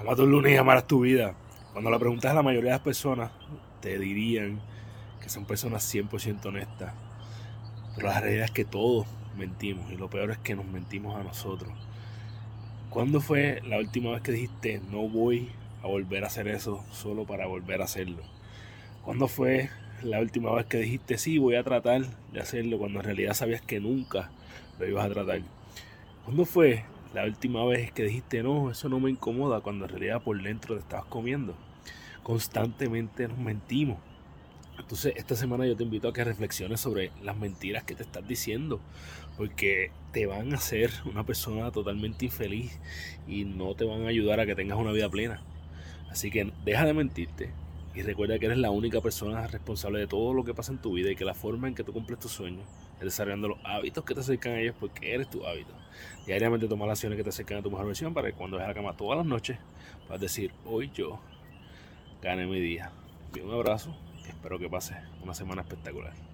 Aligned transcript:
Ama 0.00 0.16
tu 0.16 0.26
lunes 0.26 0.54
y 0.54 0.56
amarás 0.56 0.86
tu 0.86 1.00
vida. 1.00 1.34
Cuando 1.72 1.90
la 1.90 1.98
preguntas 1.98 2.30
a 2.30 2.34
la 2.34 2.42
mayoría 2.42 2.70
de 2.70 2.76
las 2.76 2.80
personas, 2.80 3.32
te 3.82 3.98
dirían 3.98 4.58
que 5.20 5.28
son 5.28 5.44
personas 5.44 5.94
100% 5.94 6.46
honestas. 6.46 6.94
Pero 7.94 8.08
la 8.08 8.18
realidad 8.18 8.46
es 8.46 8.50
que 8.50 8.64
todos 8.64 9.06
mentimos 9.36 9.92
y 9.92 9.96
lo 9.96 10.08
peor 10.08 10.30
es 10.30 10.38
que 10.38 10.56
nos 10.56 10.64
mentimos 10.64 11.20
a 11.20 11.22
nosotros. 11.22 11.70
¿Cuándo 12.88 13.20
fue 13.20 13.60
la 13.66 13.76
última 13.76 14.12
vez 14.12 14.22
que 14.22 14.32
dijiste 14.32 14.80
no 14.90 15.06
voy 15.06 15.50
a 15.82 15.86
volver 15.86 16.24
a 16.24 16.28
hacer 16.28 16.48
eso 16.48 16.82
solo 16.92 17.26
para 17.26 17.46
volver 17.46 17.82
a 17.82 17.84
hacerlo? 17.84 18.22
¿Cuándo 19.04 19.28
fue 19.28 19.68
la 20.02 20.18
última 20.20 20.50
vez 20.54 20.64
que 20.64 20.78
dijiste 20.78 21.18
sí 21.18 21.36
voy 21.36 21.56
a 21.56 21.62
tratar 21.62 22.06
de 22.32 22.40
hacerlo 22.40 22.78
cuando 22.78 23.00
en 23.00 23.04
realidad 23.04 23.34
sabías 23.34 23.60
que 23.60 23.80
nunca 23.80 24.30
lo 24.78 24.88
ibas 24.88 25.04
a 25.04 25.10
tratar? 25.10 25.42
¿Cuándo 26.24 26.46
fue 26.46 26.84
la 27.14 27.24
última 27.24 27.64
vez 27.64 27.92
que 27.92 28.04
dijiste 28.04 28.42
no, 28.42 28.70
eso 28.70 28.88
no 28.88 29.00
me 29.00 29.10
incomoda 29.10 29.60
cuando 29.60 29.84
en 29.84 29.90
realidad 29.90 30.22
por 30.22 30.40
dentro 30.42 30.74
te 30.74 30.80
estabas 30.80 31.06
comiendo? 31.06 31.54
Constantemente 32.22 33.28
nos 33.28 33.38
mentimos. 33.38 33.98
Entonces 34.78 35.14
esta 35.16 35.36
semana 35.36 35.66
yo 35.66 35.76
te 35.76 35.82
invito 35.82 36.08
a 36.08 36.12
que 36.12 36.24
reflexiones 36.24 36.80
sobre 36.80 37.10
las 37.22 37.36
mentiras 37.36 37.84
que 37.84 37.94
te 37.94 38.02
estás 38.02 38.26
diciendo, 38.26 38.80
porque 39.36 39.90
te 40.12 40.26
van 40.26 40.52
a 40.52 40.56
hacer 40.56 40.90
una 41.04 41.24
persona 41.24 41.70
totalmente 41.70 42.26
infeliz 42.26 42.78
y 43.28 43.44
no 43.44 43.74
te 43.74 43.84
van 43.84 44.04
a 44.04 44.08
ayudar 44.08 44.40
a 44.40 44.46
que 44.46 44.54
tengas 44.54 44.78
una 44.78 44.92
vida 44.92 45.08
plena. 45.08 45.42
Así 46.10 46.30
que 46.30 46.52
deja 46.64 46.86
de 46.86 46.94
mentirte 46.94 47.50
y 47.94 48.02
recuerda 48.02 48.38
que 48.38 48.46
eres 48.46 48.58
la 48.58 48.70
única 48.70 49.00
persona 49.00 49.46
responsable 49.46 49.98
de 49.98 50.06
todo 50.06 50.32
lo 50.32 50.44
que 50.44 50.54
pasa 50.54 50.72
en 50.72 50.78
tu 50.78 50.92
vida 50.92 51.10
y 51.10 51.16
que 51.16 51.24
la 51.24 51.34
forma 51.34 51.68
en 51.68 51.74
que 51.74 51.82
tú 51.82 51.92
cumples 51.92 52.20
tus 52.20 52.30
sueños 52.30 52.64
es 52.98 53.04
desarrollando 53.04 53.48
los 53.48 53.58
hábitos 53.64 54.04
que 54.04 54.14
te 54.14 54.20
acercan 54.20 54.52
a 54.52 54.60
ellos 54.60 54.76
porque 54.78 55.14
eres 55.14 55.28
tu 55.28 55.44
hábito. 55.44 55.72
Diariamente 56.26 56.68
toma 56.68 56.86
las 56.86 56.98
acciones 56.98 57.16
que 57.16 57.24
te 57.24 57.30
acercan 57.30 57.58
a 57.58 57.62
tu 57.62 57.70
mejor 57.70 57.86
versión 57.86 58.14
para 58.14 58.30
que 58.30 58.36
cuando 58.36 58.56
dejes 58.56 58.68
la 58.68 58.74
cama 58.74 58.96
todas 58.96 59.18
las 59.18 59.26
noches 59.26 59.58
puedas 60.06 60.20
decir, 60.20 60.52
hoy 60.64 60.90
yo 60.94 61.20
gane 62.22 62.46
mi 62.46 62.60
día. 62.60 62.92
un 63.42 63.52
abrazo 63.52 63.96
espero 64.28 64.58
que 64.58 64.68
pases 64.68 64.96
una 65.22 65.34
semana 65.34 65.62
espectacular. 65.62 66.29